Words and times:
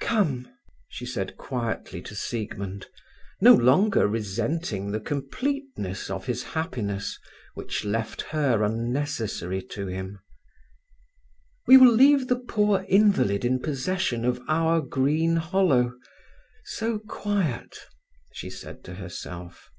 "Come!" 0.00 0.48
she 0.88 1.06
said 1.06 1.36
quietly 1.36 2.02
to 2.02 2.16
Siegmund, 2.16 2.86
no 3.40 3.54
longer 3.54 4.08
resenting 4.08 4.90
the 4.90 4.98
completeness 4.98 6.10
of 6.10 6.26
his 6.26 6.42
happiness, 6.42 7.16
which 7.54 7.84
left 7.84 8.22
her 8.22 8.64
unnecessary 8.64 9.62
to 9.70 9.86
him. 9.86 10.18
"We 11.68 11.76
will 11.76 11.92
leave 11.92 12.26
the 12.26 12.40
poor 12.40 12.84
invalid 12.88 13.44
in 13.44 13.60
possession 13.60 14.24
of 14.24 14.40
our 14.48 14.80
green 14.80 15.36
hollow—so 15.36 16.98
quiet," 17.06 17.78
she 18.32 18.50
said 18.50 18.82
to 18.82 18.94
herself. 18.94 19.70